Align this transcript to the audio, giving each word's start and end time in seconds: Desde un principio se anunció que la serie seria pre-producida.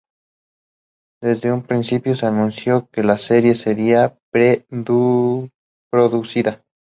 Desde 1.21 1.51
un 1.51 1.61
principio 1.61 2.15
se 2.15 2.25
anunció 2.25 2.87
que 2.89 3.03
la 3.03 3.19
serie 3.19 3.53
seria 3.53 4.17
pre-producida. 4.31 6.63